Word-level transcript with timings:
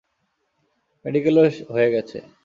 মেডিকেলও 1.05 1.43
হয়ে 1.73 1.89
গেছে। 1.93 2.17